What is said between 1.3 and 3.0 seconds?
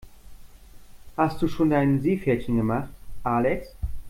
du schon dein Seepferdchen gemacht,